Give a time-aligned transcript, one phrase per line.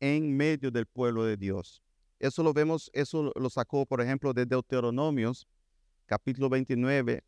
[0.00, 1.82] en medio del pueblo de Dios.
[2.18, 5.46] Eso lo vemos, eso lo sacó, por ejemplo, de Deuteronomios,
[6.06, 7.22] capítulo 29,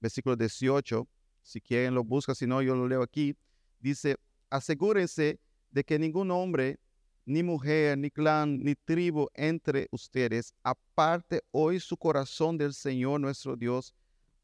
[0.00, 1.08] versículo 18.
[1.42, 3.34] Si quieren lo busca, si no, yo lo leo aquí.
[3.80, 4.16] Dice,
[4.50, 6.78] asegúrense de que ningún hombre,
[7.24, 13.54] ni mujer, ni clan, ni tribu entre ustedes aparte hoy su corazón del Señor nuestro
[13.54, 13.94] Dios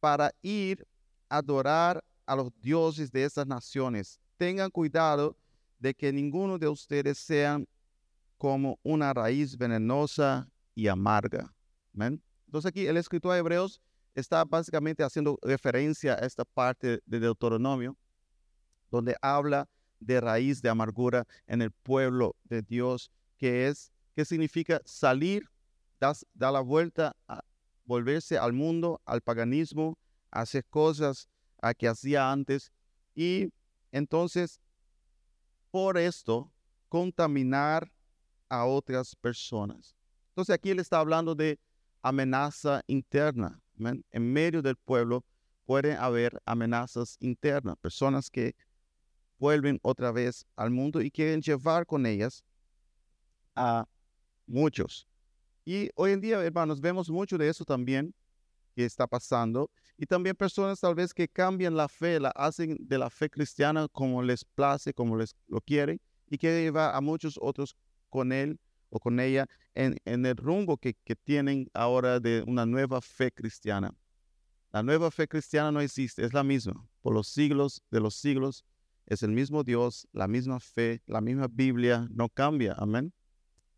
[0.01, 0.87] para ir
[1.29, 4.21] a adorar a los dioses de esas naciones.
[4.37, 5.37] Tengan cuidado
[5.85, 7.69] de que ninguno de ustedes sean
[8.39, 11.55] como una raíz venenosa y amarga.
[11.93, 13.83] Entonces aquí el escritor de Hebreos
[14.15, 17.99] está básicamente haciendo referencia a esta parte de Deuteronomio,
[18.91, 19.69] donde habla
[20.01, 25.51] de raíz de amargura en el pueblo de Dios, que es, que significa salir,
[26.01, 26.17] dar
[26.55, 27.43] la vuelta, a
[27.85, 29.99] volverse al mundo, al paganismo,
[30.31, 31.29] hacer cosas
[31.61, 32.73] a que hacía antes
[33.15, 33.53] y
[33.93, 34.63] entonces
[35.75, 36.53] por esto
[36.89, 37.91] contaminar
[38.49, 39.97] a otras personas.
[40.29, 41.59] Entonces aquí él está hablando de
[42.01, 43.61] amenaza interna.
[44.13, 45.25] En medio del pueblo
[45.67, 48.55] pueden haber amenazas internas, personas que
[49.37, 52.45] vuelven otra vez al mundo y quieren llevar con ellas
[53.57, 53.89] a
[54.47, 55.09] muchos.
[55.65, 58.15] Y hoy en día, hermanos, vemos mucho de eso también
[58.77, 59.69] que está pasando.
[59.97, 63.87] Y también personas tal vez que cambian la fe, la hacen de la fe cristiana
[63.93, 67.77] como les place, como les lo quieren, y quieren llevar a muchos otros
[68.11, 68.59] con él
[68.91, 73.95] o con ella en, el rumbo que, que tienen ahora de una nueva fe cristiana.
[74.73, 76.89] La nueva fe cristiana no existe, es la misma.
[77.01, 78.65] Por los siglos de los siglos
[79.07, 82.75] es el mismo Dios, la misma fe, la misma Biblia, no cambia.
[82.79, 83.13] Amén.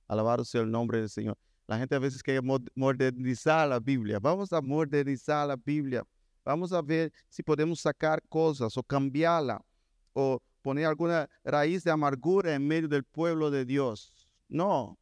[0.09, 1.37] Alabado sea el nombre del Señor.
[1.67, 2.41] La gente a veces quiere
[2.75, 4.19] modernizar la Biblia.
[4.21, 6.07] Vamos a modernizar la Biblia.
[6.45, 9.61] Vamos a ver si podemos sacar cosas o cambiarla
[10.13, 14.13] o poner alguna raíz de amargura en medio del pueblo de Dios.
[14.49, 14.97] No.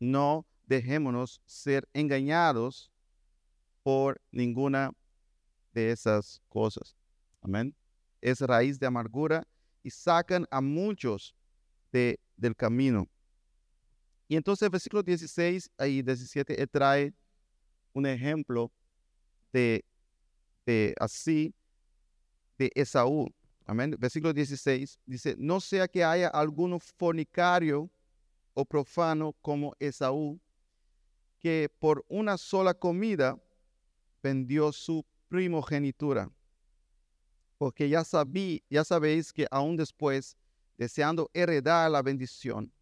[0.00, 2.90] No dejémonos ser engañados
[3.84, 4.92] por ninguna
[5.72, 6.96] de esas cosas.
[7.40, 7.74] Amén.
[8.20, 9.46] Es raíz de amargura
[9.84, 11.34] y sacan a muchos
[11.92, 13.08] de, del camino.
[14.32, 17.12] Y entonces el versículo 16 y 17 trae
[17.92, 18.72] un ejemplo
[19.52, 19.84] de,
[20.98, 21.54] así
[22.56, 23.30] de Esaú.
[23.66, 23.94] Amén.
[23.98, 27.90] Versículo 16 dice, no sea que haya alguno fornicario
[28.54, 30.40] o profano como Esaú,
[31.38, 33.38] que por una sola comida
[34.22, 36.30] vendió su primogenitura.
[37.58, 40.38] Porque ya, sabí, ya sabéis que aún después,
[40.78, 42.72] deseando heredar la bendición,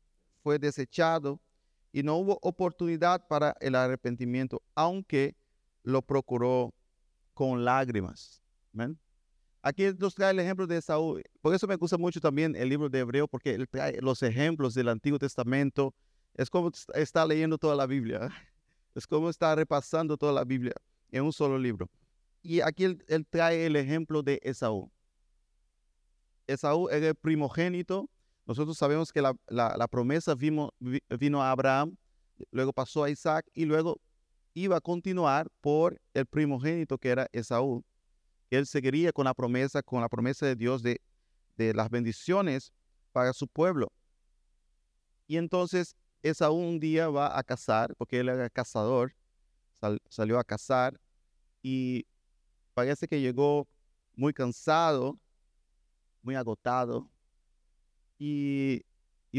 [0.43, 1.41] fue desechado
[1.93, 5.37] y no hubo oportunidad para el arrepentimiento, aunque
[5.83, 6.73] lo procuró
[7.35, 8.43] con lágrimas.
[9.63, 11.23] Aquí nos trae el ejemplo de Saúl.
[11.41, 14.75] Por eso me gusta mucho también el libro de Hebreo, porque él trae los ejemplos
[14.75, 15.95] del Antiguo Testamento.
[16.35, 18.31] Es como está leyendo toda la Biblia.
[18.95, 20.75] Es como está repasando toda la Biblia
[21.11, 21.89] en un solo libro.
[22.43, 24.91] Y aquí él, él trae el ejemplo de Esaú.
[26.47, 28.09] Esaú era el primogénito
[28.51, 30.73] nosotros sabemos que la, promesa vino,
[31.41, 31.97] a Abraham,
[32.51, 34.01] luego pasó a Isaac y luego
[34.55, 37.85] iba a continuar por el primogénito que era Esaú.
[38.51, 41.01] Él seguiría con la promesa, con la promesa de Dios de,
[41.59, 42.73] las bendiciones
[43.13, 43.93] para su pueblo.
[45.29, 49.15] Y entonces Esaú un día va a cazar, porque él era cazador,
[50.09, 51.01] salió a cazar
[51.63, 52.05] y
[52.75, 53.69] parece que llegó
[54.17, 55.17] muy cansado,
[56.21, 57.09] muy agotado,
[58.23, 58.85] y,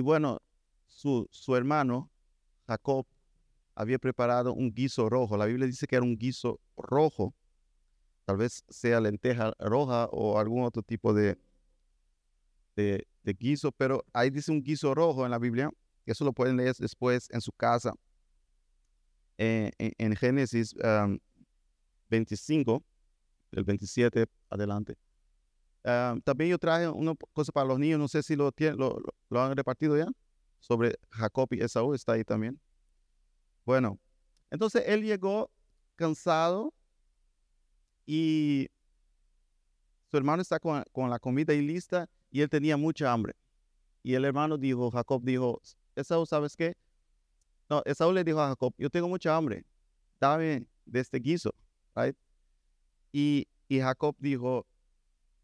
[0.02, 0.42] bueno,
[0.88, 2.10] su, su hermano,
[2.68, 3.06] Jacob,
[3.76, 5.38] había preparado un guiso rojo.
[5.38, 7.36] La Biblia dice que era un guiso rojo.
[8.26, 11.38] Tal vez sea lenteja roja o algún otro tipo de,
[12.76, 15.70] de, guiso, pero ahí dice un guiso rojo en la Biblia.
[16.08, 17.94] Eso lo pueden leer después en su casa.
[19.38, 20.76] Eh, en, Génesis
[22.10, 22.84] 25,
[23.52, 24.98] del 27 adelante.
[25.84, 29.42] Ah, también yo traje una cosa para los niños, no sé si lo, tienen, lo,
[29.42, 30.08] han repartido ya,
[30.60, 32.60] sobre Jacob y Esaú, está ahí también.
[33.66, 34.00] Bueno,
[34.52, 35.50] entonces él llegó
[35.96, 36.74] cansado
[38.06, 38.68] y
[40.10, 43.36] su hermano está con, la comida y lista y él tenía mucha hambre.
[44.04, 45.62] Y el hermano dijo, Jacob dijo,
[45.96, 46.76] Esaú, ¿sabes qué?
[47.70, 49.64] No, Esaú le dijo a Jacob, yo tengo mucha hambre,
[50.20, 51.54] dame de este guiso,
[51.96, 52.16] right?
[53.12, 54.66] Y, y Jacob dijo,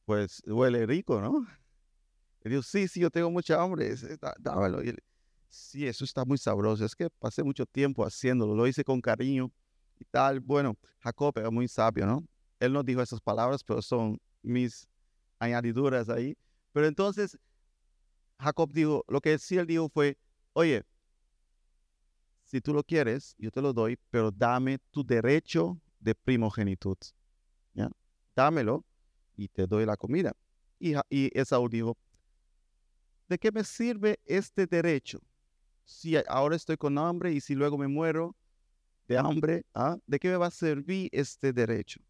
[0.07, 1.45] pues huele rico, ¿no?
[2.45, 3.93] Y dijo, sí, sí, yo tengo mucha hambre,
[4.39, 4.81] dámelo.
[4.81, 4.95] Y
[5.49, 9.51] sí, eso está muy sabroso, es que pasé mucho tiempo haciéndolo, lo hice con cariño
[9.99, 10.39] y tal.
[10.39, 12.25] Bueno, Jacob era muy sabio, ¿no?
[12.57, 14.87] Él no dijo esas palabras, pero son mis
[15.39, 16.37] añadiduras ahí.
[16.71, 17.37] Pero entonces
[18.39, 20.17] Jacob dijo, lo que sí él dijo fue,
[20.53, 20.83] oye,
[22.45, 26.95] si tú lo quieres, yo te lo doy, pero dame tu derecho de primogenitud.
[27.73, 27.89] ¿ya?
[28.33, 28.85] Dámelo
[29.37, 30.33] y te doy la comida.
[30.79, 31.97] Y, y Esaú dijo,
[33.29, 35.19] ¿de qué me sirve este derecho?
[35.85, 38.35] Si ahora estoy con hambre y si luego me muero
[39.07, 39.97] de hambre, ¿ah?
[40.05, 42.01] ¿de qué me va a servir este derecho?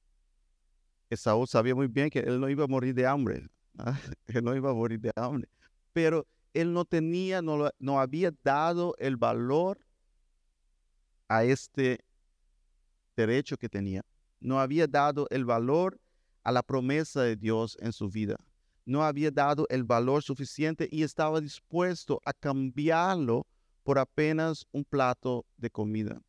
[1.10, 3.48] Esaú sabía muy bien que él no iba a morir de hambre,
[3.78, 3.96] ¿ah?
[4.28, 5.48] él no iba a morir de hambre,
[5.94, 9.80] pero él no tenía, no, no había dado el valor
[11.28, 12.00] a este
[13.16, 14.02] derecho que tenía.
[14.40, 16.00] No había dado el valor
[16.48, 18.38] a la promesa de Dios en su vida.
[18.86, 23.46] No había dado el valor suficiente y estaba dispuesto a cambiarlo
[23.84, 26.22] por apenas un plato de comida.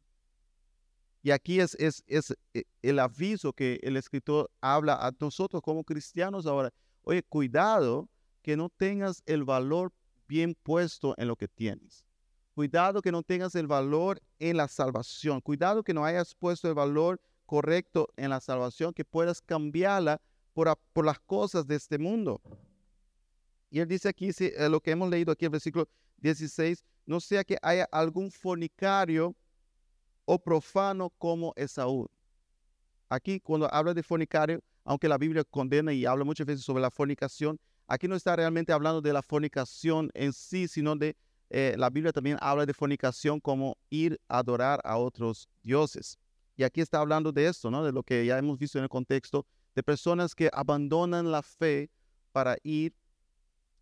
[1.23, 5.85] Y aquí es, es, es eh, el aviso que el escritor habla a nosotros como
[5.85, 6.73] cristianos ahora.
[7.03, 8.09] Oye, cuidado
[8.43, 9.93] que no tengas el valor
[10.27, 12.05] bien puesto en lo que tienes.
[12.57, 15.41] Cuidado que no tengas el valor en la salvación.
[15.41, 20.21] Cuidado que no hayas puesto el valor correcto en la salvación, que puedas cambiarla
[20.53, 22.43] por, las cosas de este mundo.
[23.71, 27.45] Y él dice aquí, eh, lo que hemos leído aquí, el versículo 16, no sea
[27.45, 29.35] que haya algún fornicario
[30.27, 32.07] o profano como Esaú.
[33.09, 36.91] Aquí cuando habla de fornicario, aunque la Biblia condena y habla muchas veces sobre la
[36.91, 41.17] fornicación, aquí no está realmente hablando de la fornicación en sí, sino de
[41.49, 46.19] eh, la Biblia también habla de fornicación como ir a adorar a otros dioses.
[46.59, 47.85] Y aquí está hablando de esto, ¿no?
[47.85, 49.47] De lo que ya hemos visto en el contexto,
[49.77, 51.89] de personas que abandonan la fe
[52.33, 52.93] para ir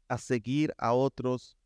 [0.09, 1.57] a seguir a otros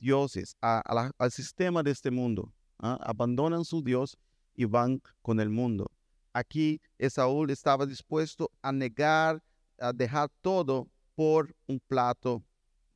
[0.00, 2.52] dioses, al sistema de este mundo.
[2.80, 2.98] ¿ah?
[3.00, 4.18] Abandonan su Dios
[4.56, 5.88] y van con el mundo.
[6.32, 9.40] Aquí Esaúl estaba dispuesto a negar,
[9.78, 12.42] a dejar todo por un plato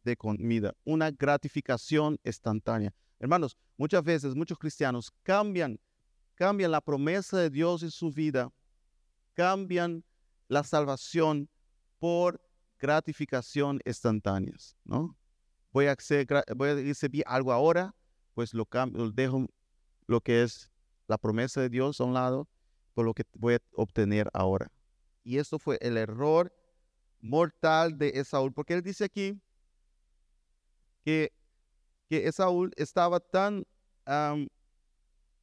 [0.02, 2.92] de comida, una gratificación instantánea.
[3.20, 5.78] Hermanos, muchas veces muchos cristianos cambian,
[6.40, 8.50] cambian la promesa de Dios en su vida,
[9.34, 10.02] cambian
[10.48, 11.50] la salvación
[11.98, 12.40] por
[12.78, 15.14] gratificación instantáneas, ¿no?
[15.70, 16.26] Voy a hacer,
[16.56, 17.94] voy a recibir algo ahora,
[18.32, 19.48] pues lo, cambio, dejo
[20.06, 20.70] lo que es
[21.08, 22.48] la promesa de Dios a un lado
[22.94, 24.72] por lo que voy a obtener ahora.
[25.22, 26.50] Y esto fue el error
[27.20, 29.38] mortal de Esaúl, porque él dice aquí,
[31.04, 31.34] que,
[32.08, 33.66] que Esaúl estaba tan,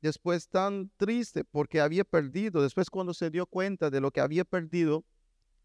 [0.02, 4.46] después tan triste porque había perdido, después cuando se dio cuenta de lo que había
[4.46, 5.06] perdido,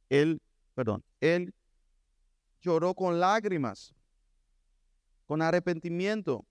[0.08, 0.40] él,
[0.74, 1.54] perdón, él
[2.60, 3.94] lloró con lágrimas,
[5.26, 6.46] con arrepentimiento,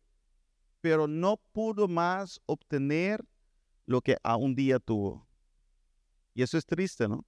[0.81, 3.24] pero no pudo más obtener
[3.86, 5.28] lo que a un día tuvo.
[6.33, 7.25] Y eso es triste, ¿no?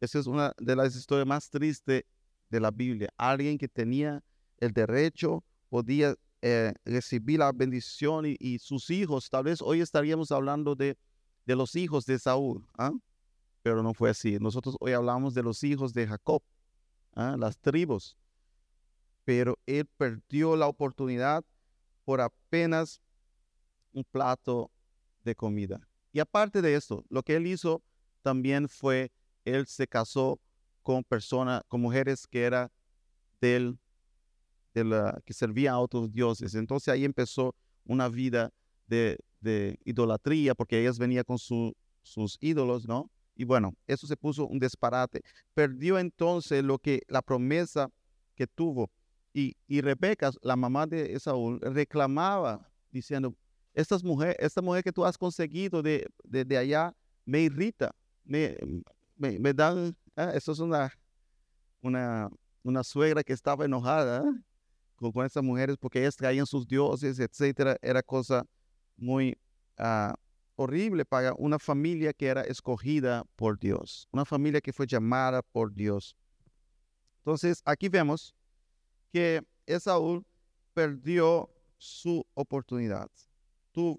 [0.00, 2.04] Esa es una de las historias más tristes
[2.50, 3.08] de la Biblia.
[3.16, 4.22] Alguien que tenía
[4.58, 9.28] el derecho, podía eh, recibir la bendición y, sus hijos.
[9.28, 10.96] Tal vez hoy estaríamos hablando de,
[11.46, 12.92] de los hijos de Saúl, ¿ah?
[13.62, 14.38] pero no fue así.
[14.38, 16.42] Nosotros hoy hablamos de los hijos de Jacob,
[17.14, 17.36] ¿ah?
[17.38, 18.16] las tribus.
[19.24, 21.44] Pero él perdió la oportunidad
[22.04, 23.02] por apenas
[23.92, 24.70] un plato
[25.24, 25.86] de comida.
[26.12, 27.82] Y aparte de esto, lo que él hizo
[28.22, 29.12] también fue,
[29.44, 30.40] él se casó
[30.82, 32.70] con personas, con mujeres que eran
[33.40, 33.78] del
[35.24, 36.54] que servía a otros dioses.
[36.54, 37.54] Entonces ahí empezó
[37.84, 38.52] una vida
[38.86, 39.18] de,
[39.84, 43.10] idolatría porque ellas venían con sus ídolos, ¿no?
[43.38, 45.22] Y bueno, eso se puso un disparate.
[45.54, 47.88] Perdió entonces lo que la promesa
[48.34, 48.90] que tuvo.
[49.32, 53.32] Y, y Rebeca, la mamá de Esaú, reclamaba diciendo,
[53.74, 56.92] Estas mujer, esta mujer que tú has conseguido de, de, allá
[57.24, 57.94] me irrita,
[58.24, 58.56] me,
[59.16, 60.92] me, dan, ah, eso es una,
[61.80, 62.28] una,
[62.64, 64.42] una suegra que estaba enojada, ¿eh?
[64.98, 68.44] Con, esas mujeres porque ellas traían sus dioses, etcétera, era cosa
[68.96, 69.36] muy
[69.76, 70.14] ah,
[70.56, 75.72] horrible para una familia que era escogida por Dios, una familia que fue llamada por
[75.72, 76.16] Dios.
[77.18, 78.34] Entonces, aquí vemos
[79.12, 80.24] que Esaú
[80.74, 83.08] perdió su oportunidad,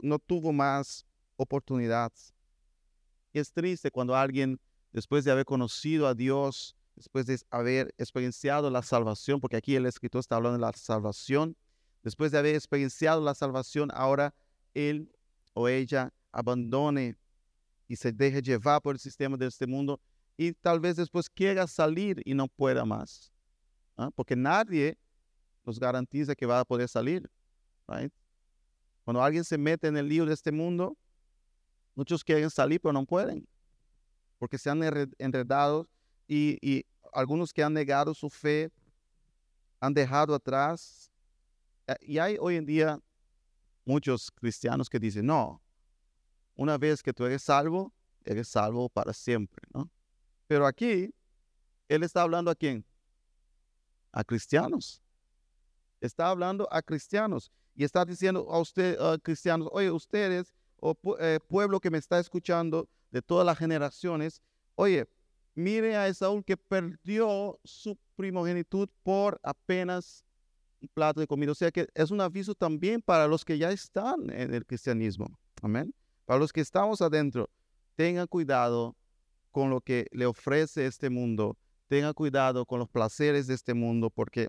[0.02, 1.06] no tuvo más
[1.38, 2.34] oportunidades.
[3.32, 4.60] Y es triste cuando alguien,
[4.92, 9.86] después de haber conocido a Dios, después de haber experienciado la salvación, porque aquí el
[9.86, 11.56] escritor está hablando de la salvación,
[12.04, 14.36] después de haber experienciado la salvación, ahora
[14.74, 15.10] él
[15.54, 17.16] o ella abandone
[17.88, 20.02] y se deje llevar por el sistema de este mundo
[20.36, 23.32] y tal vez después quiera salir y no pueda más.
[23.96, 24.12] ¿ah?
[24.14, 24.98] Porque nadie
[25.64, 27.32] nos garantiza que va a poder salir.
[29.06, 30.98] Cuando alguien se mete en el lío de este mundo,
[31.96, 33.48] muchos quieren salir pero no pueden
[34.38, 34.82] porque se han
[35.18, 35.88] enredado
[36.30, 38.72] y, algunos que han negado su fe
[39.80, 41.10] han dejado atrás.
[41.88, 43.00] eh, Y hay hoy en día
[43.84, 45.60] muchos cristianos que dicen, no,
[46.56, 47.92] una vez que tú eres salvo,
[48.24, 49.90] eres salvo para siempre, ¿no?
[50.46, 51.12] Pero aquí,
[51.88, 52.86] él está hablando a quién?
[54.12, 55.02] A cristianos.
[56.00, 61.80] Está hablando a cristianos y está diciendo a usted, cristianos, oye, ustedes, o eh, pueblo
[61.80, 64.42] que me está escuchando de todas las generaciones,
[64.76, 65.08] oye,
[65.60, 70.24] mire a Esaú que perdió su primogenitud por apenas
[70.82, 71.52] un plato de comida.
[71.52, 75.38] O sea que es un aviso también para los que ya están en el cristianismo.
[75.62, 75.94] Amén.
[76.26, 77.50] Para los que estamos adentro,
[77.96, 78.96] tengan cuidado
[79.52, 81.58] con lo que le ofrece este mundo.
[81.88, 84.48] Tengan cuidado con los placeres de este mundo porque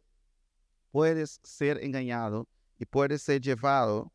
[0.90, 2.46] puedes ser engañado
[2.78, 4.12] y puedes ser llevado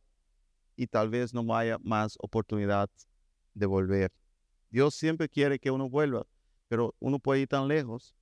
[0.75, 2.90] y tal vez no haya más oportunidad
[3.54, 4.12] de volver.
[4.70, 6.25] Dios siempre quiere que uno vuelva,
[6.67, 8.15] pero uno puede ir tan lejos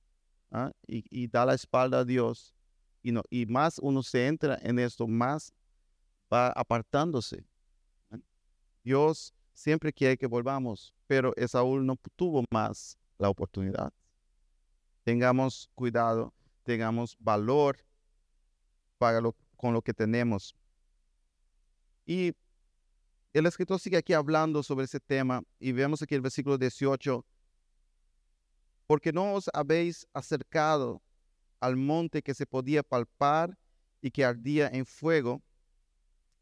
[0.50, 0.72] ¿ah?
[0.86, 2.54] y, y da la espalda a Dios
[3.04, 5.52] y, no, y más uno se entra en esto, más
[6.32, 7.44] va apartándose.
[8.10, 8.18] ¿ah?
[8.82, 13.92] Dios siempre quiere que volvamos, pero Esaú no tuvo más la oportunidad.
[15.04, 16.32] Tengamos cuidado,
[16.62, 17.76] tengamos valor
[18.96, 19.20] para
[19.56, 20.54] con lo que tenemos.
[22.06, 22.32] Y
[23.34, 27.24] el escritor sigue aquí hablando sobre ese tema y vemos aquí el versículo 18.
[28.86, 31.00] Porque no os habéis acercado
[31.60, 33.56] al monte que se podía palpar
[34.02, 35.42] y que ardía en fuego,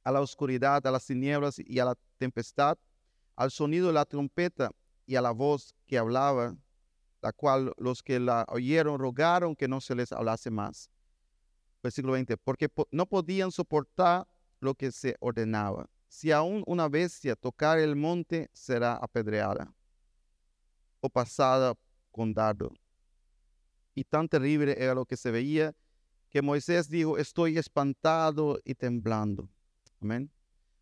[0.05, 2.77] a la oscuridad, a las tinieblas y a la tempestad,
[3.37, 4.73] al sonido de la trompeta
[5.07, 6.57] y a la voz que hablaba,
[7.21, 10.91] la cual los que la oyeron rogaron que no se les hablase más.
[11.83, 14.27] Versículo 20, porque po- no podían soportar
[14.59, 15.89] lo que se ordenaba.
[16.09, 19.73] Si aún una bestia tocar el monte, será apedreada
[21.01, 21.75] o pasada
[22.13, 22.73] con dardo.
[23.95, 25.75] Y tan terrible era lo que se veía
[26.33, 29.51] que Moisés dijo, estoy espantado y temblando.
[30.01, 30.31] Amén.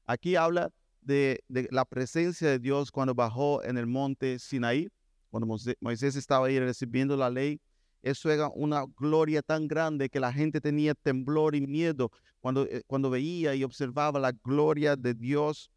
[0.06, 0.70] Aquí habla
[1.00, 4.88] de, la presencia de Dios cuando bajó en el monte Sinaí,
[5.28, 7.60] cuando Moisés estaba ahí recibiendo la ley.
[8.02, 12.82] Eso era una gloria tan grande que la gente tenía temblor y miedo cuando, eh,
[12.87, 15.68] cuando veía y observaba la gloria de Dios.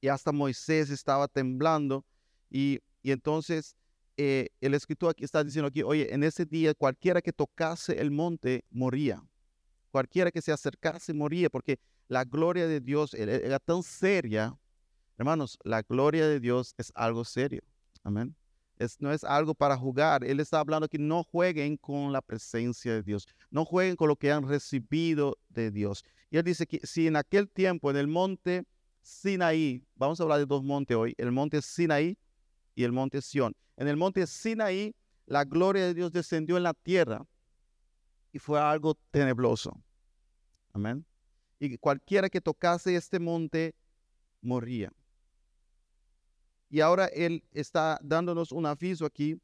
[0.00, 2.04] Y hasta Moisés estaba temblando.
[2.50, 3.76] Y, y entonces
[4.16, 8.10] eh, el escritor aquí está diciendo aquí, oye, en ese día cualquiera que tocase el
[8.10, 9.22] monte moría.
[9.90, 11.78] Cualquiera que se acercase moría porque
[12.08, 14.56] la gloria de Dios era, era tan seria.
[15.18, 17.62] Hermanos, la gloria de Dios es algo serio.
[18.02, 18.34] Amén.
[18.78, 20.24] Es, no es algo para jugar.
[20.24, 23.26] Él está hablando que no jueguen con la presencia de Dios.
[23.50, 26.04] No jueguen con lo que han recibido de Dios.
[26.30, 28.64] Y él dice que si en aquel tiempo en el monte
[29.02, 32.16] Sinaí, vamos a hablar de dos montes hoy, el monte Sinaí
[32.74, 33.54] y el monte Sión.
[33.76, 34.94] En el monte Sinaí,
[35.26, 37.26] la gloria de Dios descendió en la tierra
[38.32, 39.82] y fue algo tenebroso.
[40.72, 41.04] Amén.
[41.58, 43.74] Y cualquiera que tocase este monte
[44.40, 44.92] moría.
[46.68, 49.38] Y ahora Él está dándonos un aviso aquí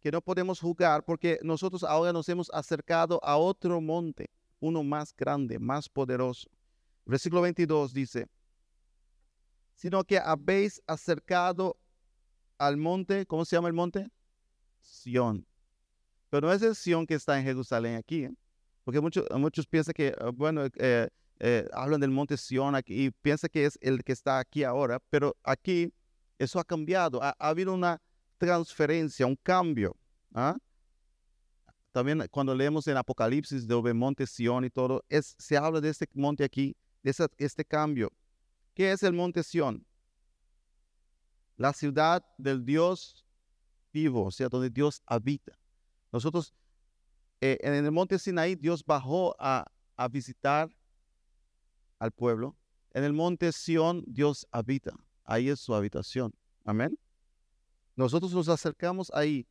[0.00, 5.14] que no podemos jugar porque nosotros ahora nos hemos acercado a otro monte, uno más
[5.14, 6.50] grande, más poderoso.
[7.06, 8.26] Versículo 22 dice,
[9.74, 11.76] sino que habéis acercado
[12.62, 14.08] al monte, ¿cómo se llama el monte?
[14.80, 15.44] Sión.
[16.30, 18.34] Pero no es el Sión que está en Jerusalén aquí, ¿eh?
[18.84, 21.08] porque muchos, muchos piensan que, uh, bueno, eh,
[21.40, 25.00] eh, hablan del monte Sión aquí y piensan que es el que está aquí ahora,
[25.10, 25.92] pero aquí
[26.38, 28.00] eso ha cambiado, ha, ha habido una
[28.38, 29.96] transferencia, un cambio.
[30.32, 30.56] ¿ah?
[31.90, 36.08] También cuando leemos en Apocalipsis de monte Sión y todo, es, se habla de este
[36.14, 38.12] monte aquí, de este cambio.
[38.72, 39.84] ¿Qué es el monte Sión?
[41.62, 43.24] La ciudad del Dios
[43.92, 45.56] vivo, o sea, donde Dios habita.
[46.10, 46.52] Nosotros,
[47.40, 49.70] eh, en el monte Sinaí, Dios bajó a,
[50.10, 50.68] visitar
[52.00, 52.56] al pueblo.
[52.90, 54.92] En el monte Sión, Dios habita.
[55.22, 56.34] Ahí es su habitación.
[56.64, 56.98] Amén.
[57.94, 59.46] Nosotros nos acercamos ahí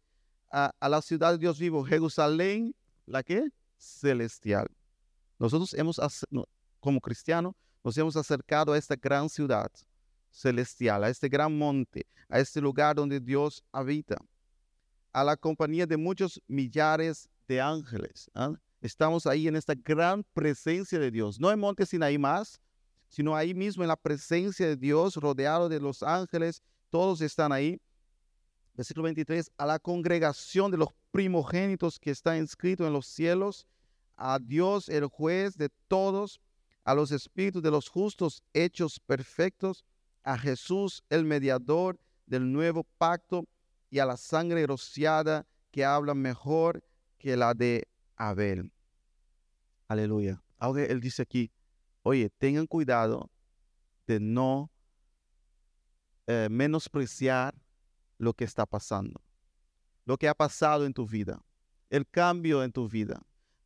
[0.52, 2.76] a, la ciudad de Dios vivo, Jerusalén,
[3.06, 3.48] ¿la qué?
[3.78, 4.68] Celestial.
[5.40, 5.98] Nosotros hemos,
[6.82, 9.72] como cristianos, nos hemos acercado a esta gran ciudad
[10.32, 14.18] celestial, a este gran monte, a este lugar donde Dios habita,
[15.14, 18.32] a la compañía de muchos millares de ángeles.
[18.34, 18.54] ¿ah?
[18.82, 22.60] Estamos ahí en esta gran presencia de Dios, no en Monte Sinaí más,
[23.10, 27.80] sino ahí mismo en la presencia de Dios, rodeado de los ángeles, todos están ahí.
[28.74, 33.68] Versículo 23, a la congregación de los primogénitos que está inscrito en los cielos,
[34.16, 36.40] a Dios el juez de todos,
[36.86, 39.84] a los espíritus de los justos hechos perfectos,
[40.24, 43.48] a Jesús el mediador del nuevo pacto
[43.90, 46.84] y a la sangre rociada que habla mejor
[47.18, 48.72] que la de Abel.
[49.88, 50.42] Aleluya.
[50.58, 51.52] Ahora él dice aquí,
[52.04, 53.30] oye, tengan cuidado
[54.08, 54.72] de no
[56.28, 57.56] eh, menospreciar
[58.18, 59.22] lo que está pasando,
[60.06, 61.44] lo que ha pasado en tu vida,
[61.90, 63.22] el cambio en tu vida.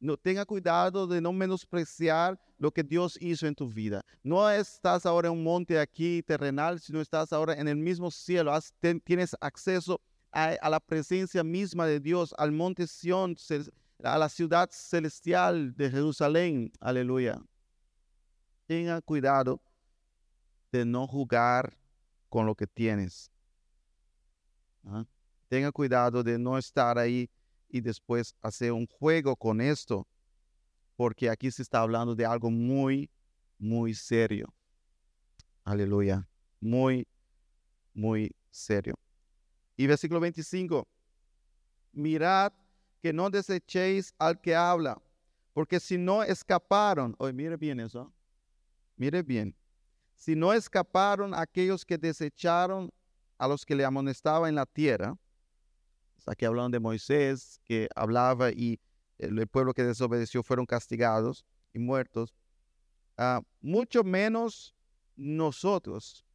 [0.06, 4.06] No, tenga cuidado de no menospreciar lo que Dios hizo en tu vida.
[4.22, 8.52] No estás ahora en un monte aquí terrenal, sino estás ahora en el mismo cielo.
[9.04, 10.00] tienes acceso
[10.32, 13.36] a, la presencia misma de Dios, al monte Sión,
[14.04, 16.72] a la ciudad celestial de Jerusalén.
[16.80, 17.42] Aleluya.
[18.68, 19.60] Tenga cuidado
[20.72, 21.76] de no jugar
[22.30, 23.32] con lo que tienes.
[24.86, 25.04] ¿ah?
[25.48, 27.28] Tenga cuidado de no estar ahí
[27.70, 30.08] y después hacer un juego con esto,
[30.96, 33.10] porque aquí se está hablando de algo muy,
[33.58, 34.54] muy serio.
[35.64, 36.28] Aleluya.
[36.60, 37.08] Muy,
[37.94, 38.96] muy serio.
[39.76, 40.88] Y versículo 25.
[41.92, 42.54] Mirad
[43.02, 45.02] que no desechéis al que habla,
[45.54, 48.12] porque si no escaparon, oye, mire bien eso,
[48.96, 49.56] mire bien,
[50.16, 52.92] si no escaparon aquellos que desecharon
[53.38, 55.18] a los que le amonestaban en la tierra,
[56.26, 58.80] aquí hablan de Moisés que hablaba y
[59.18, 62.34] el pueblo que desobedeció fueron castigados y muertos,
[63.18, 64.76] ah, mucho menos
[65.16, 66.26] nosotros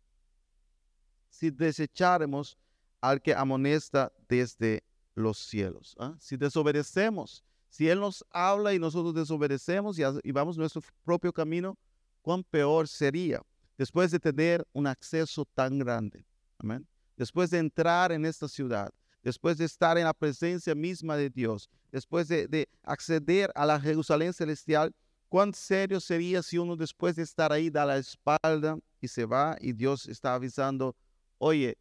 [1.29, 2.59] si desecháramos
[3.01, 4.83] al que amonesta desde
[5.15, 5.97] los cielos.
[5.99, 6.17] ¿ah?
[6.19, 11.79] Si desobedecemos, si Él nos habla y nosotros desobedecemos y, y vamos nuestro propio camino,
[12.23, 13.43] cuán peor sería
[13.79, 16.27] después de tener un acceso tan grande.
[16.59, 16.87] Amén.
[17.17, 21.69] Después de entrar en esta ciudad, después de estar en la presencia misma de Dios,
[21.93, 24.95] después de, acceder a la Jerusalén celestial,
[25.29, 29.57] cuán serio sería si uno después de estar ahí da la espalda y se va
[29.61, 30.97] y Dios está avisando,
[31.39, 31.79] oye,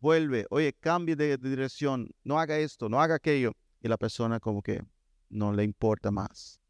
[0.00, 3.52] vuelve, oye, cambie de, dirección, no haga esto, no haga aquello.
[3.80, 4.80] Y la persona como que
[5.28, 6.60] no le importa más.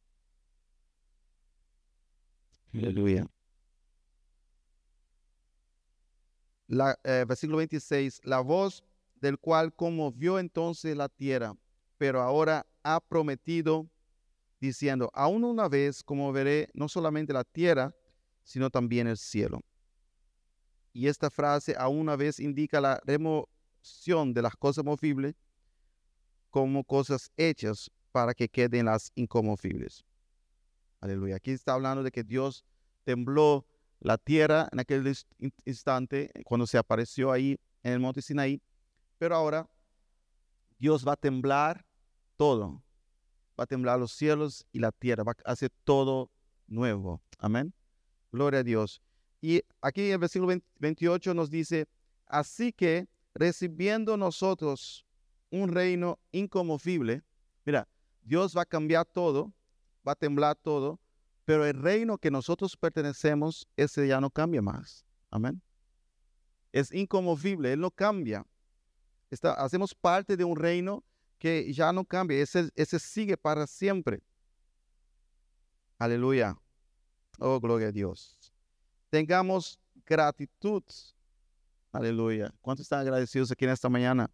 [2.73, 3.27] Aleluya.
[6.73, 8.83] la, eh, versículo 26, la voz
[9.23, 11.55] del cual conmovió entonces la tierra,
[11.97, 13.89] pero ahora ha prometido
[14.61, 17.95] diciendo, aún una vez conmoveré no solamente la tierra,
[18.43, 19.61] sino también el cielo.
[20.93, 25.37] Y esta frase aún una vez indica la remoción de las cosas movibles
[26.51, 30.05] como cosas hechas para que queden las inconmovibles.
[31.01, 31.37] Aleluya.
[31.37, 32.65] Aquí está hablando de que Dios
[33.05, 33.67] tembló
[34.01, 35.17] la tierra en aquel
[35.65, 38.61] instante, cuando se apareció ahí en el monte Sinaí,
[39.23, 39.71] pero ahora
[40.81, 41.87] Dios va a temblar
[42.37, 42.83] todo,
[43.57, 46.29] va a temblar los cielos y la tierra, va a hacer todo
[46.67, 47.23] nuevo.
[47.39, 47.73] Amén.
[48.33, 49.01] Gloria a Dios.
[49.41, 51.87] Y aquí en el versículo 28 nos dice,
[52.27, 55.07] así que recibiendo nosotros
[55.51, 57.23] un reino inconmovible,
[57.65, 57.87] mira,
[58.23, 59.53] Dios va a cambiar todo,
[60.05, 60.99] va a temblar todo,
[61.45, 65.07] pero el reino que nosotros pertenecemos, ese ya no cambia más.
[65.31, 65.63] Amén.
[66.73, 68.45] Es inconmovible, Él no cambia.
[69.57, 71.05] Hacemos parte de un reino
[71.39, 74.23] que ya no cambia, ese, sigue para siempre.
[75.99, 76.57] Aleluya.
[77.39, 78.53] Oh, gloria a Dios.
[79.11, 80.83] Tengamos gratitud.
[81.93, 82.55] Aleluya.
[82.61, 84.31] ¿Cuántos están agradecidos aquí en esta mañana?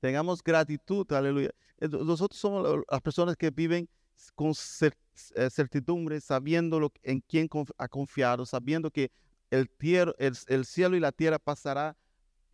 [0.00, 1.10] Tengamos gratitud.
[1.12, 1.50] Aleluya.
[1.78, 3.88] Eh, nosotros somos las personas que viven
[4.34, 7.48] con eh, certidumbre, sabiendo en quién
[7.78, 9.10] ha confiado, sabiendo que
[9.50, 9.70] el,
[10.18, 11.96] el, cielo y la tierra pasará,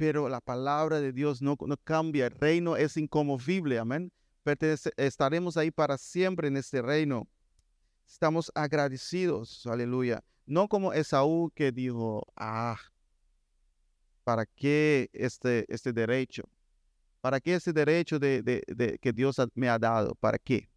[0.03, 2.27] pero la palabra de Dios no, cambia.
[2.27, 4.11] El reino es inconmovible, amén.
[4.97, 7.29] estaremos ahí para siempre en este reino.
[8.05, 10.25] Estamos agradecidos, aleluya.
[10.45, 12.81] No como Esaú que dijo, ah,
[14.25, 16.49] ¿para qué este, este derecho?
[17.21, 20.17] ¿Para qué ese derecho de, de que Dios me ha dado?
[20.17, 20.69] ¿Para qué?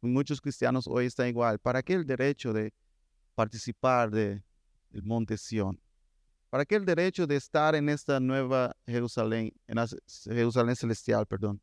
[0.00, 1.58] Muchos cristianos hoy están igual.
[1.58, 2.72] ¿Para qué el derecho de
[3.34, 4.40] participar de,
[4.90, 5.80] del monte Sión?
[6.56, 9.86] ¿Para qué el derecho de estar en esta nueva Jerusalén, en la
[10.24, 11.60] Jerusalén celestial, perdón?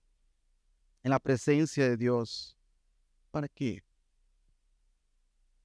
[1.01, 2.55] En la presencia de Dios.
[3.31, 3.83] ¿Para qué?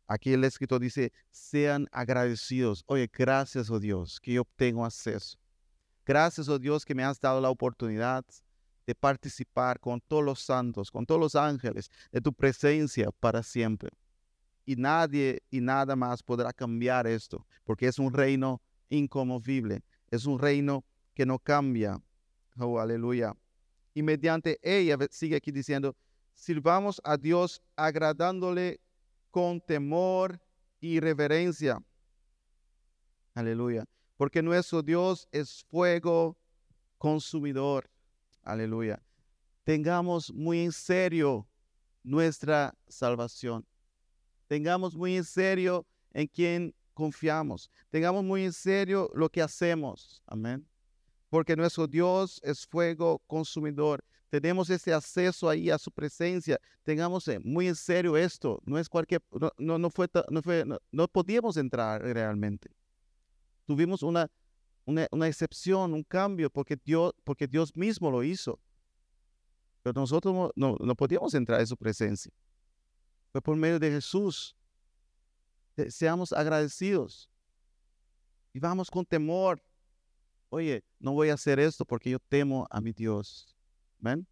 [0.06, 2.82] Aquí el escritor dice, sean agradecidos.
[2.86, 5.36] Oye, gracias, oh Dios, que yo tengo acceso.
[6.06, 8.24] Gracias, oh Dios, que me has dado la oportunidad
[8.86, 13.90] de participar con todos los santos, con todos los ángeles, de tu presencia para siempre.
[14.64, 20.38] Y nadie y nada más podrá cambiar esto, porque es un reino inconmovible, es un
[20.38, 22.00] reino que no cambia.
[22.58, 23.34] Oh, aleluya.
[23.94, 25.96] Y mediante ella, sigue aquí diciendo,
[26.34, 28.80] sirvamos a Dios agradándole
[29.30, 30.40] con temor
[30.80, 31.82] y reverencia.
[33.34, 33.84] Aleluya.
[34.16, 36.36] Porque nuestro Dios es fuego
[36.98, 37.88] consumidor.
[38.42, 39.02] Aleluya.
[39.64, 41.46] Tengamos muy en serio
[42.02, 43.66] nuestra salvación.
[44.46, 47.70] Tengamos muy en serio en quién confiamos.
[47.90, 50.20] Tengamos muy en serio lo que hacemos.
[50.26, 50.66] Amén.
[51.30, 54.04] Porque nuestro Dios es fuego consumidor.
[54.30, 56.58] Tenemos ese acceso ahí a su presencia.
[56.82, 58.60] Tengamos eh, muy en serio esto.
[58.66, 59.22] No es cualquier,
[59.58, 62.68] no, no, fue, no, fue, no, podíamos entrar realmente.
[63.64, 64.28] Tuvimos una,
[64.84, 68.58] una, excepción, un cambio, porque Dios, porque Dios mismo lo hizo.
[69.84, 72.32] Pero nosotros no, no podíamos entrar en su presencia.
[73.30, 74.57] Fue por medio de Jesús.
[75.90, 77.30] Seamos agradecidos.
[78.52, 79.62] Y vamos con temor.
[80.50, 83.54] Oye, no voy a hacer esto porque yo temo a mi Dios.
[83.98, 84.26] ¿Ven?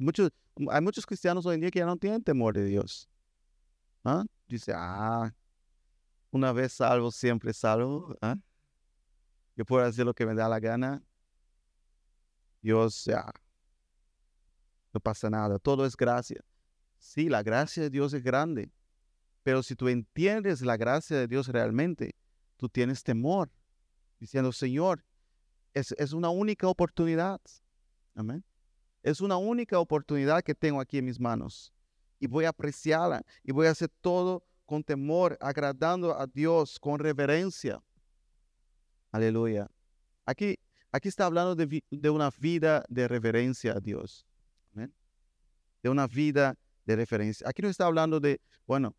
[0.00, 0.30] Muchos,
[0.70, 3.08] hay muchos cristianos hoy en día que ya no tienen temor de Dios.
[4.04, 4.24] ¿Ah?
[4.48, 5.32] Dice, ah,
[6.30, 8.16] una vez salvo, siempre salvo.
[8.20, 8.36] ¿Ah?
[9.56, 11.02] Yo puedo hacer lo que me da la gana.
[12.62, 13.26] Dios, ya,
[14.92, 15.58] no pasa nada.
[15.58, 16.42] Todo es gracia.
[16.98, 18.70] Sí, la gracia de Dios es grande,
[19.42, 22.14] pero si tú entiendes la gracia de Dios realmente,
[22.56, 23.50] tú tienes temor,
[24.18, 25.04] diciendo, Señor,
[25.72, 27.40] es, una única oportunidad.
[28.14, 28.44] Amén.
[29.02, 31.72] Es una única oportunidad que tengo aquí en mis manos
[32.18, 36.98] y voy a apreciarla y voy a hacer todo con temor, agradando a Dios, con
[36.98, 37.82] reverencia.
[39.10, 39.68] Aleluya.
[40.26, 40.58] Aquí,
[40.92, 44.26] aquí está hablando de, de una vida de reverencia a Dios.
[44.74, 44.92] Amén.
[45.82, 47.48] De una vida de referencia.
[47.48, 48.94] Aquí no está hablando de, bueno,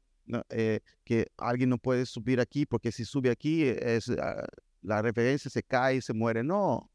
[0.49, 4.45] eh, que alguien no puede subir aquí porque si sube aquí ah,
[4.81, 6.43] la referencia se cae y se muere.
[6.43, 6.89] No.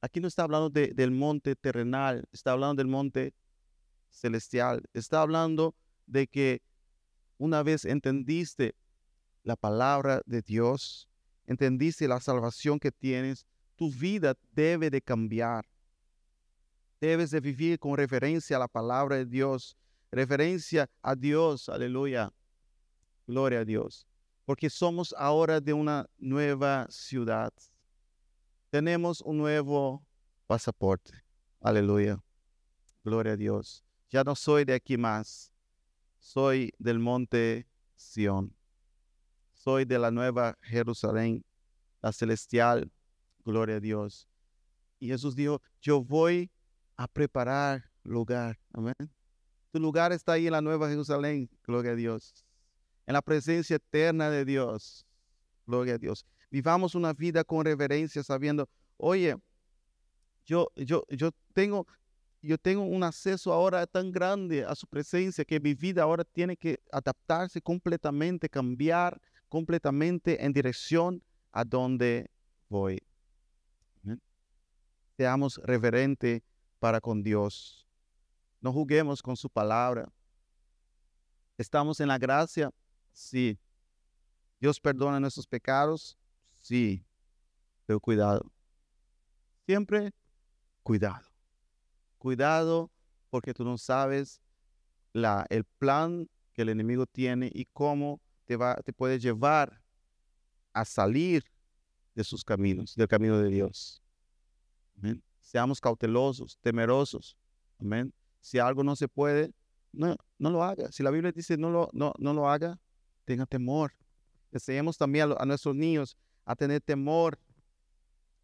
[0.00, 3.34] Aquí no está hablando de, del monte terrenal, está hablando del monte
[4.10, 4.82] celestial.
[4.92, 5.74] Está hablando
[6.06, 6.62] de que
[7.38, 8.74] una vez entendiste
[9.42, 11.08] la palabra de Dios,
[11.46, 13.46] entendiste la salvación que tienes,
[13.76, 15.66] tu vida debe de cambiar.
[17.00, 19.76] Debes de vivir con referencia a la palabra de Dios,
[20.12, 22.32] referencia a Dios, aleluya.
[23.26, 24.06] Gloria a Dios.
[24.44, 27.52] Porque somos ahora de una nueva ciudad.
[28.70, 30.04] Tenemos un nuevo
[30.46, 31.24] pasaporte.
[31.60, 32.22] Aleluya.
[33.04, 33.84] Gloria a Dios.
[34.10, 35.52] Ya no soy de aquí más.
[36.18, 38.54] Soy del monte Sión.
[39.54, 41.44] Soy de la nueva Jerusalén,
[42.00, 42.90] la celestial.
[43.44, 44.28] Gloria a Dios.
[44.98, 46.50] Y Jesús dijo, yo voy
[46.96, 48.58] a preparar lugar.
[48.72, 48.94] Amén.
[49.72, 51.48] Tu lugar está ahí en la Nueva Jerusalén.
[51.66, 52.44] Gloria a Dios.
[53.06, 55.06] En la presencia eterna de Dios.
[55.66, 56.26] Gloria a Dios.
[56.50, 59.34] Vivamos una vida con reverencia, sabiendo, oye,
[60.44, 61.86] yo, yo, yo tengo,
[62.42, 66.54] yo tengo un acceso ahora tan grande a su presencia que mi vida ahora tiene
[66.54, 72.30] que adaptarse completamente, cambiar completamente en dirección a donde
[72.68, 73.02] voy.
[75.16, 76.42] Seamos reverentes
[76.78, 77.81] para con Dios.
[78.62, 80.10] No juguemos con su palabra.
[81.58, 82.70] ¿Estamos en la gracia?
[83.12, 83.58] Sí.
[84.60, 86.16] ¿Dios perdona nuestros pecados?
[86.60, 87.04] Sí.
[87.84, 88.50] Pero cuidado.
[89.66, 90.14] Siempre
[90.84, 91.26] cuidado.
[92.18, 92.90] Cuidado
[93.30, 94.40] porque tú no sabes
[95.12, 99.82] el plan que el enemigo tiene y cómo te, va, te puede llevar
[100.72, 101.44] a salir
[102.14, 104.00] de sus caminos, del camino de Dios.
[104.96, 105.20] Amén.
[105.40, 107.36] Seamos cautelosos, temerosos.
[107.80, 108.14] Amén.
[108.42, 109.54] Si algo no se puede,
[109.92, 110.92] no, no lo haga.
[110.92, 112.78] Si la Biblia dice no lo, no, no lo haga,
[113.24, 113.94] tenga temor.
[114.50, 117.38] Deseemos también a, nuestros niños a tener temor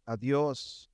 [0.05, 0.89] a Dios,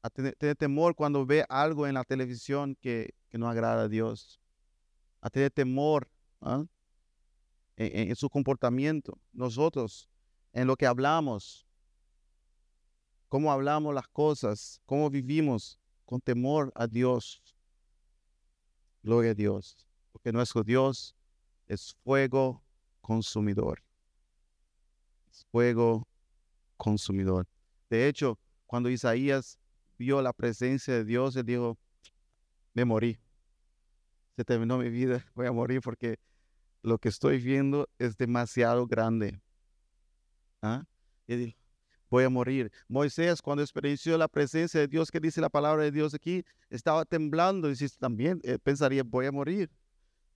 [0.00, 4.40] a tener, temor cuando ve algo en la televisión que, no agrada a Dios,
[5.20, 6.08] a tener temor
[6.40, 6.64] ¿ah?
[7.76, 9.18] en, su comportamiento.
[9.32, 10.08] Nosotros,
[10.52, 11.66] en lo que hablamos,
[13.28, 17.42] cómo hablamos las cosas, cómo vivimos con temor a Dios.
[19.02, 21.14] Gloria a Dios, porque nuestro Dios
[21.66, 22.62] es fuego
[23.00, 23.82] consumidor.
[25.30, 26.06] Es fuego
[26.76, 27.46] consumidor.
[27.90, 29.58] De hecho, cuando Isaías
[29.98, 31.78] vio la presencia de Dios, él dijo,
[32.74, 33.18] me morí.
[34.36, 36.18] Se terminó mi vida, voy a morir porque
[36.82, 39.40] lo que estoy viendo es demasiado grande.
[40.62, 40.84] ¿Ah?
[41.26, 41.61] Y dijo,
[42.12, 42.70] voy a morir.
[42.88, 47.06] Moisés, cuando experienció la presencia de Dios, que dice la palabra de Dios aquí, estaba
[47.06, 49.70] temblando y también eh, pensaría, voy a morir.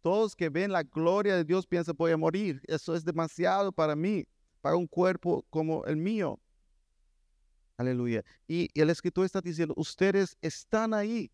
[0.00, 2.62] Todos que ven la gloria de Dios piensan, voy a morir.
[2.66, 4.24] Eso es demasiado para mí,
[4.62, 6.40] para un cuerpo como el mío.
[7.76, 8.24] Aleluya.
[8.48, 11.30] Y, el escritor está diciendo, ustedes están ahí.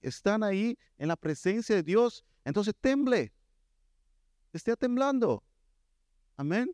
[0.00, 2.24] Están ahí en la presencia de Dios.
[2.46, 3.30] Entonces temble.
[4.54, 5.44] Esté temblando.
[6.38, 6.72] Amén.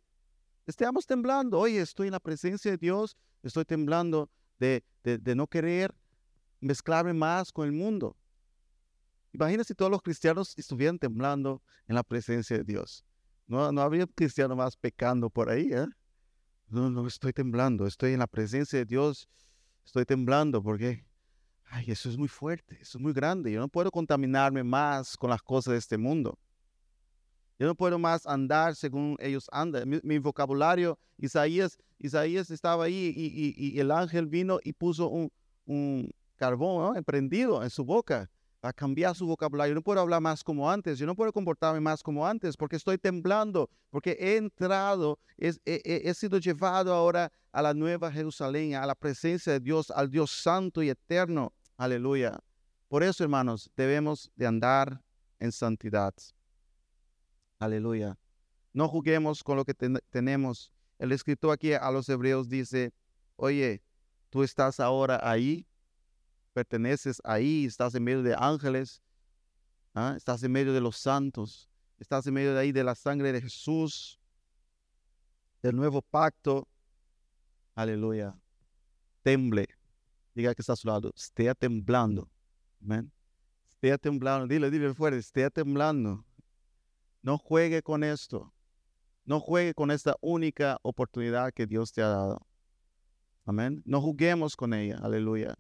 [0.67, 1.59] Estamos temblando.
[1.59, 3.17] Oye, estoy en la presencia de Dios.
[3.43, 5.95] Estoy temblando de, de, no querer
[6.61, 8.17] mezclarme más con el mundo.
[9.33, 13.05] Imagina si todos los cristianos estuvieran temblando en la presencia de Dios.
[13.47, 15.87] No, no habría cristiano más pecando por ahí, ¿eh?
[16.69, 19.29] No, no estoy temblando, estoy en la presencia de Dios,
[19.85, 21.05] estoy temblando porque,
[21.67, 23.53] ay, eso es muy fuerte, eso es muy grande.
[23.53, 26.39] Yo no puedo contaminarme más con las cosas de este mundo.
[27.59, 30.01] Yo no puedo más andar según ellos andan.
[30.03, 35.31] Mi, vocabulario, Isaías, Isaías estaba ahí y, el ángel vino y puso un,
[35.67, 38.29] un carbón emprendido en su boca
[38.65, 39.73] a cambiar su vocabulario.
[39.73, 42.77] Yo no puedo hablar más como antes, yo no puedo comportarme más como antes porque
[42.77, 48.95] estoy temblando, porque he entrado, he, sido llevado ahora a la nueva Jerusalén, a la
[48.95, 51.53] presencia de Dios, al Dios santo y eterno.
[51.77, 52.39] Aleluya.
[52.89, 55.03] Por eso, hermanos, debemos de andar
[55.39, 56.15] en santidad.
[57.65, 58.19] Aleluya.
[58.73, 60.73] No juguemos con lo que tenemos.
[60.99, 62.93] El escritor aquí a los hebreos dice,
[63.37, 63.83] oye,
[64.31, 65.67] tú estás ahora ahí
[66.55, 69.03] perteneces ahí, estás en medio de ángeles,
[69.93, 70.15] ¿ah?
[70.17, 73.43] estás en medio de los santos, estás en medio de ahí de la sangre de
[73.43, 74.19] Jesús,
[75.61, 76.67] del nuevo pacto.
[77.75, 78.39] Aleluya.
[79.23, 79.67] Temble.
[80.35, 81.13] Diga que está a su lado.
[81.17, 82.31] Esté temblando.
[82.81, 83.11] Amén.
[83.69, 84.47] Esté temblando.
[84.47, 85.19] Dile, dile fuerte.
[85.19, 86.25] Esté temblando.
[87.25, 88.55] No juegue con esto.
[89.25, 92.47] No juegue con esta única oportunidad que Dios te ha dado.
[93.45, 93.83] Amén.
[93.85, 95.01] No juguemos con ella.
[95.03, 95.59] Aleluya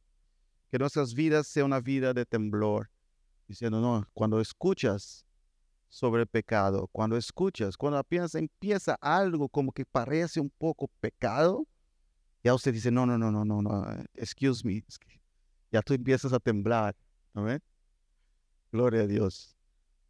[0.74, 2.90] que nuestras vidas sea una vida de temblor,
[3.46, 5.24] diciendo, no, cuando escuchas
[5.86, 11.64] sobre el pecado, cuando escuchas, cuando apenas empieza algo como que parece un poco pecado,
[12.42, 14.84] ya usted dice, no, no, no, no, no, no, excuse me,
[15.70, 16.96] ya tú empiezas a temblar,
[17.32, 17.46] ¿no
[18.72, 19.56] Gloria a Dios,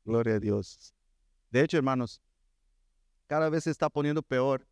[0.07, 0.95] gloria a Dios.
[1.55, 2.21] De hecho, hermanos,
[3.29, 4.67] cada vez se está poniendo peor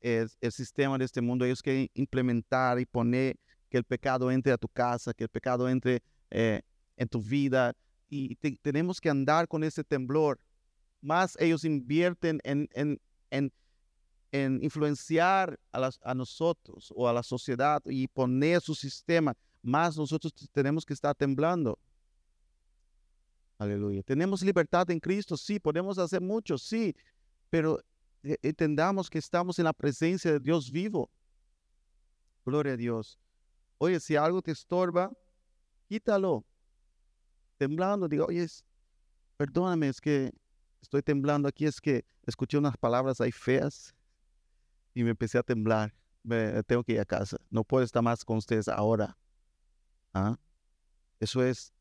[0.00, 1.44] el, sistema de este mundo.
[1.44, 3.36] Ellos quieren implementar y poner
[3.68, 6.62] que el pecado entre a tu casa, que el pecado entre eh,
[6.96, 7.74] en tu vida.
[8.08, 10.38] Y tenemos que andar con ese temblor.
[11.00, 13.00] Más ellos invierten en, en,
[13.30, 13.52] en,
[14.30, 20.32] en influenciar a, a nosotros o a la sociedad y poner su sistema, más nosotros
[20.52, 21.76] tenemos que estar temblando.
[23.58, 24.02] Aleluya.
[24.02, 26.94] Tenemos libertad en Cristo, sí, podemos hacer mucho, sí,
[27.50, 27.80] pero
[28.22, 31.10] eh, entendamos que estamos en la presencia de Dios vivo.
[32.44, 33.18] Gloria a Dios.
[33.78, 35.10] Oye, si algo te estorba,
[35.88, 36.44] quítalo.
[37.56, 38.46] Temblando, digo, oye,
[39.36, 40.32] perdóname, es que
[40.82, 43.94] estoy temblando aquí, es que escuché unas palabras ahí feas
[44.92, 45.94] y me empecé a temblar.
[46.66, 47.36] Tengo que ir a casa.
[47.50, 49.16] No puedo estar más con ustedes ahora.
[50.12, 50.36] ¿Ah?
[51.20, 51.72] Eso es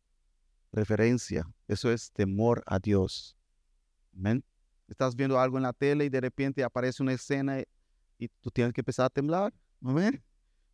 [0.73, 1.47] referencia.
[1.67, 3.37] Eso es temor a Dios.
[4.13, 4.43] Amén.
[4.87, 7.65] Estás viendo algo en la tele y de repente aparece una escena y,
[8.41, 9.53] tú tienes que empezar a temblar.
[9.81, 10.21] Amén.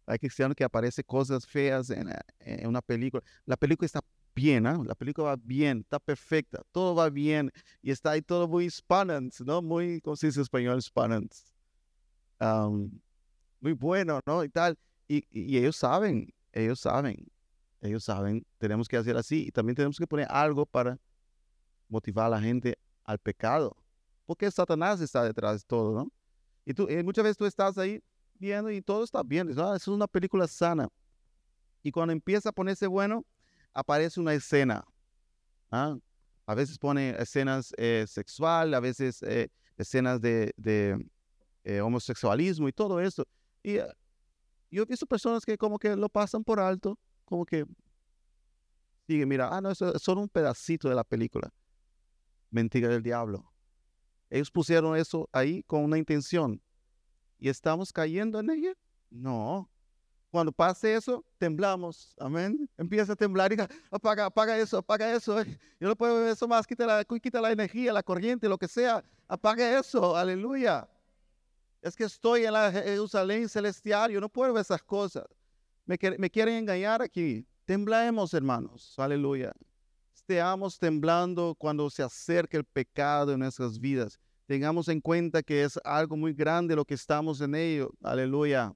[0.06, 2.10] Hay cristianos que aparecen cosas feas en,
[2.40, 3.24] en una película.
[3.46, 4.02] La película está
[4.36, 4.84] bien, ¿no?
[4.84, 9.42] La película va bien, está perfecta, todo va bien y está ahí todo muy hispanans,
[9.42, 9.62] ¿no?
[9.62, 10.78] Muy, ¿cómo se dice español?
[10.78, 11.54] Hispanans.
[13.60, 14.44] muy bueno, ¿no?
[14.44, 14.78] Y tal.
[15.08, 15.26] Y,
[15.58, 17.28] ellos saben, ellos saben,
[17.82, 21.00] ellos saben, tenemos que hacer así y también tenemos que poner algo para
[21.88, 23.76] motivar a la gente al pecado,
[24.26, 26.12] porque Satanás está detrás de todo, ¿no?
[26.65, 28.04] Y tú, eh, muchas veces tú estás ahí
[28.39, 29.54] viendo y todo está bien.
[29.58, 30.88] Ah, es una película sana.
[31.84, 33.26] Y cuando empieza a ponerse bueno,
[33.74, 34.86] aparece una escena.
[35.72, 35.98] ¿ah?
[36.46, 40.54] A veces pone escenas eh, sexual, a veces eh, escenas de,
[41.63, 43.24] eh, homosexualismo y todo eso.
[43.62, 43.78] Y
[44.72, 46.98] yo he visto personas que como que lo pasan por alto,
[47.30, 47.65] como que
[49.08, 51.54] sigue, mira, ah, no, eso es solo un pedacito de la película.
[52.50, 53.54] Mentira del diablo.
[54.30, 56.62] Ellos pusieron eso ahí con una intención
[57.39, 58.74] y estamos cayendo en ella?
[59.10, 59.70] No.
[60.30, 62.13] Cuando pase eso, temblamos.
[62.20, 62.70] Amén.
[62.78, 63.58] Empieza a temblar y
[63.89, 65.44] apaga, apaga eso, apaga eso.
[65.80, 66.68] Yo no puedo ver eso más.
[66.68, 69.04] Quita la, quita la energía, la corriente, lo que sea.
[69.28, 70.15] Apaga eso.
[70.15, 70.88] Aleluya.
[71.82, 74.12] Es que estoy en la Jerusalén celestial.
[74.12, 75.26] Yo no puedo ver esas cosas.
[75.89, 77.45] Me, quieren engañar aquí.
[77.65, 78.93] Temblemos, hermanos.
[78.97, 79.52] Aleluya.
[80.13, 85.80] Estemos temblando cuando se acerque el pecado en nuestras vidas tengamos en cuenta que es
[85.84, 87.91] algo muy grande lo que estamos en ello.
[88.02, 88.73] Aleluya.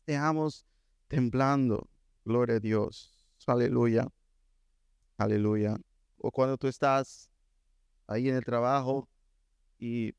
[0.00, 0.66] Estemos
[1.06, 1.88] temblando.
[2.24, 3.16] Gloria a Dios.
[3.46, 4.08] Aleluya.
[5.18, 5.76] Aleluya.
[6.16, 7.30] O cuando tú estás
[8.08, 9.08] ahí en el trabajo
[9.78, 10.12] y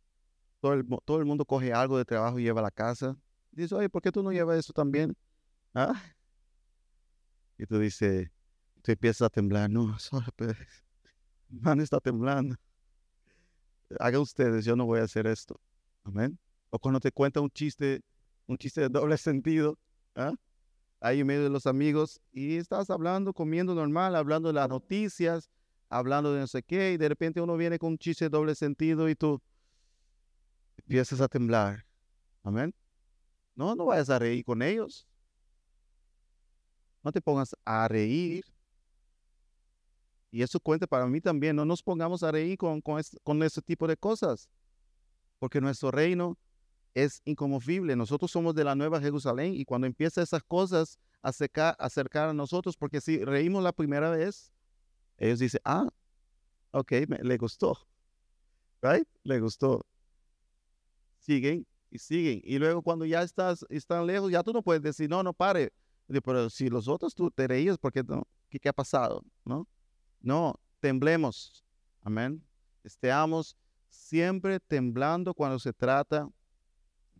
[0.61, 3.17] todo el, todo el mundo coge algo de trabajo y lleva a la casa.
[3.51, 5.13] Dice, oye, ¿por qué tú no llevas eso también?
[5.77, 5.93] ¿Ah?
[7.57, 8.29] Y tú dices,
[8.81, 9.69] tú empiezas a temblar.
[9.69, 9.95] No,
[10.35, 10.57] pues,
[11.49, 12.55] man está temblando
[13.99, 15.59] hagan ustedes, yo no voy a hacer esto.
[16.03, 16.37] Amén.
[16.69, 18.01] O cuando te cuenta un chiste,
[18.45, 19.77] un chiste de doble sentido,
[20.15, 20.33] ¿ah?
[20.99, 25.49] ahí en medio de los amigos, y estás hablando, comiendo normal, hablando de las noticias,
[25.89, 28.55] hablando de no sé qué, y de repente uno viene con un chiste de doble
[28.55, 29.41] sentido y tú
[30.77, 31.85] empiezas a temblar.
[32.43, 32.73] Amén.
[33.55, 35.07] No, no vayas a reír con ellos.
[37.07, 38.43] No te pongas a reír.
[40.29, 41.55] Y eso cuenta para mí también.
[41.55, 44.49] No nos pongamos a reír con, con, ese tipo de cosas.
[45.39, 46.37] Porque nuestro reino
[46.93, 47.95] es inconmovible.
[47.95, 52.33] Nosotros somos de la Nueva Jerusalén y cuando empiezan esas cosas a acercar, acercar a
[52.33, 54.51] nosotros, porque si reímos la primera vez,
[55.17, 55.87] ellos dicen, ah,
[56.71, 57.87] ok, me, le gustó.
[58.81, 59.07] Right?
[59.23, 59.85] Le gustó.
[61.19, 62.41] Siguen y siguen.
[62.43, 65.71] Y luego cuando ya estás, están lejos, ya tú no puedes decir, no, no pare.
[66.07, 68.27] Pero si los otros tú te reías, no?
[68.49, 69.23] ¿Qué, ¿Qué ha pasado?
[69.43, 69.67] ¿No?
[70.21, 71.63] No, temblemos.
[72.01, 72.43] Amén.
[72.83, 73.57] Estemos
[73.89, 76.29] siempre temblando cuando se trata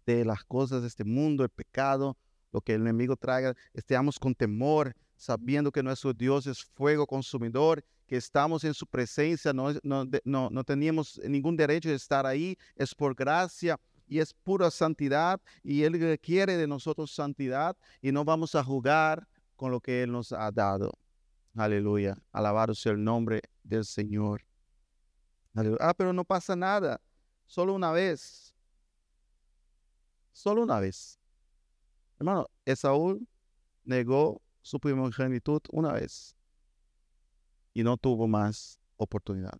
[0.06, 2.18] de las cosas de este mundo, el pecado,
[2.52, 7.84] lo que el enemigo traiga, estemos con temor, sabiendo que nuestro Dios es fuego consumidor,
[8.06, 12.58] que estamos en su presencia, no, no, no, no teníamos ningún derecho de estar ahí,
[12.78, 18.24] es por gracia y es pura santidad y Él requiere de nosotros santidad y no
[18.26, 20.92] vamos a jugar con lo que Él nos ha dado.
[21.56, 22.18] Aleluya.
[22.32, 24.44] Alabado sea el nombre del Señor.
[25.80, 27.02] Ah, pero no pasa nada.
[27.48, 28.48] Solo una vez
[30.38, 31.20] solo una vez.
[32.20, 33.28] Hermano, Esaú
[33.84, 36.36] negó su primogenitud una vez
[37.74, 39.60] y no tuvo más oportunidad.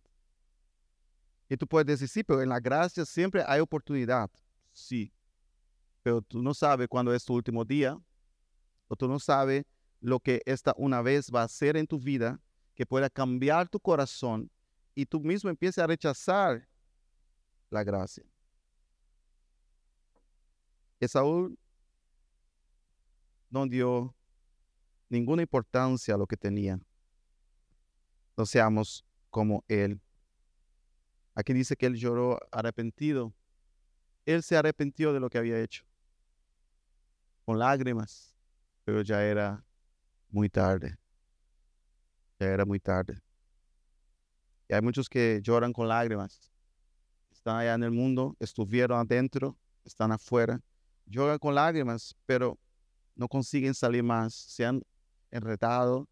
[1.48, 4.30] Y tú puedes decir, sí, pero en la gracia siempre hay oportunidad.
[4.72, 5.12] Sí,
[6.02, 7.98] pero tú no sabes cuándo es tu último día,
[8.88, 9.64] o tú no sabes
[10.00, 12.40] lo que esta una vez va a hacer en tu vida
[12.74, 14.50] que pueda cambiar tu corazón
[14.94, 16.68] y tú mismo empieces a rechazar
[17.70, 18.24] la gracia.
[21.00, 21.56] Esaú
[23.50, 24.14] no dio
[25.08, 26.80] ninguna importancia a lo que tenía.
[28.36, 30.00] No seamos como él.
[31.38, 33.32] Aquí dice que él lloró arrepentido.
[34.26, 35.84] Él se arrepintió de lo que había hecho.
[37.44, 38.34] Con lágrimas.
[38.84, 39.64] Pero ya era
[40.30, 40.96] muy tarde.
[42.40, 43.20] Ya era muy tarde.
[44.68, 46.50] Y hay muchos que lloran con lágrimas.
[47.30, 50.60] Están allá en el mundo, estuvieron adentro, están afuera
[51.08, 52.58] lloran con lágrimas, pero
[53.14, 54.82] no consiguen salir más, se han
[55.30, 56.08] enredado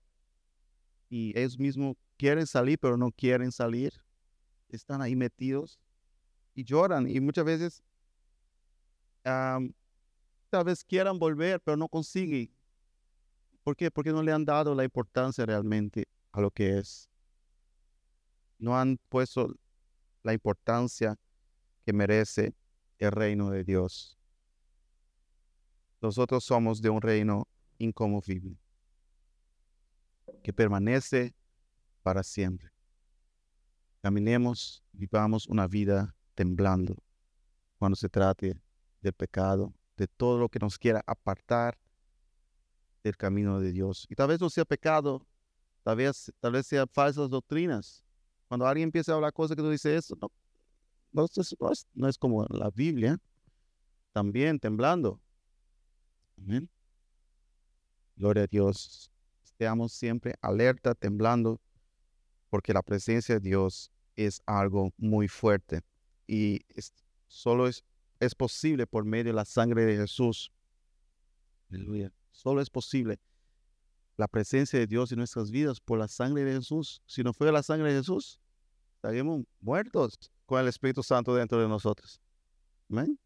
[1.09, 3.93] y ellos mismos quieren salir, pero no quieren salir.
[4.69, 5.79] Están ahí metidos
[6.55, 7.83] y lloran y muchas veces
[9.23, 12.51] tal vez quieran volver, pero no consiguen.
[13.63, 13.91] ¿Por qué?
[13.91, 17.09] Porque no le han dado la importancia realmente a lo que es.
[18.59, 19.55] No han puesto
[20.23, 21.19] la importancia
[21.85, 22.55] que merece
[22.99, 24.17] el reino de Dios.
[26.01, 27.49] Nosotros somos de un reino
[27.79, 28.57] inconmovible,
[30.43, 31.35] que permanece
[32.03, 32.76] para siempre.
[34.07, 36.95] Caminemos, vivamos una vida temblando
[37.77, 38.57] cuando se trate
[39.01, 41.77] del pecado, de todo lo que nos quiera apartar
[43.03, 44.07] del camino de Dios.
[44.09, 45.27] Y tal vez no sea pecado,
[45.83, 48.05] tal vez, tal vez sea falsas doctrinas.
[48.47, 50.31] Cuando alguien empieza a hablar cosas que tú dices, eso no,
[51.11, 53.19] no, es, no es como la Biblia,
[54.13, 55.21] también temblando.
[56.39, 56.71] Amén.
[58.15, 59.11] Gloria a Dios.
[59.43, 61.61] Estemos siempre alerta, temblando,
[62.49, 65.83] porque la presencia de Dios es algo muy fuerte
[66.27, 66.61] y
[67.29, 67.85] solo es,
[68.19, 70.51] es posible por medio de la sangre de Jesús.
[71.71, 72.13] Aleluya.
[72.33, 73.19] Solo es posible
[74.17, 77.03] la presencia de Dios en nuestras vidas por la sangre de Jesús.
[77.07, 78.41] Si no fuera la sangre de Jesús,
[78.97, 82.21] estaríamos muertos con el Espíritu Santo dentro de nosotros.
[82.91, 83.19] Amén.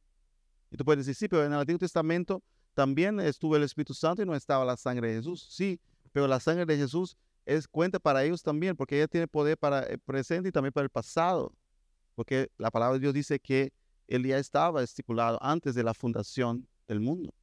[0.71, 2.43] Y tú puedes decir, sí, pero en el Antiguo Testamento
[2.75, 5.47] también estuvo el Espíritu Santo y no estaba la sangre de Jesús.
[5.51, 5.81] Sí,
[6.13, 7.17] pero la sangre de Jesús
[7.57, 10.85] es cuenta para ellos también, porque ella tiene poder para el presente y también para
[10.85, 11.53] el pasado.
[12.15, 13.73] Porque la palabra de Dios dice que
[14.07, 17.35] él ya estaba estipulado antes de la fundación del mundo.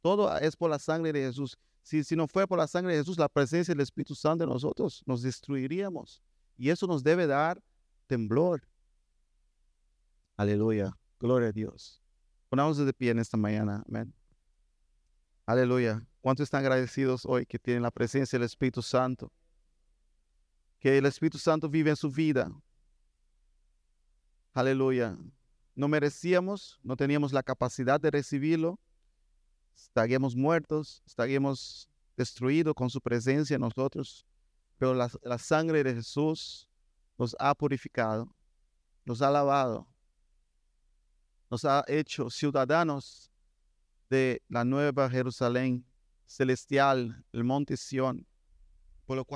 [0.00, 1.56] Todo es por la sangre de Jesús.
[1.82, 4.50] Si, si no fuera por la sangre de Jesús, la presencia del Espíritu Santo en
[4.50, 6.20] nosotros, nos destruiríamos.
[6.56, 7.62] Y eso nos debe dar
[8.08, 8.66] temblor.
[10.36, 10.96] Aleluya.
[11.20, 12.02] Gloria a Dios.
[12.48, 13.84] Ponamos de pie en esta mañana.
[13.86, 14.12] Amén.
[15.46, 16.09] Aleluya.
[16.20, 19.32] ¿Cuántos están agradecidos hoy que tienen la presencia del Espíritu Santo?
[20.78, 22.52] Que el Espíritu Santo vive en su vida.
[24.52, 25.16] Aleluya.
[25.74, 28.78] No merecíamos, no teníamos la capacidad de recibirlo.
[29.74, 34.26] Estaríamos muertos, estaríamos destruidos con su presencia en nosotros.
[34.76, 36.68] Pero la, la sangre de Jesús
[37.16, 38.30] nos ha purificado,
[39.06, 39.88] nos ha lavado,
[41.50, 43.30] nos ha hecho ciudadanos
[44.10, 45.86] de la nueva Jerusalén
[46.30, 48.26] celestial, el monte Sión,
[49.04, 49.28] por lo cual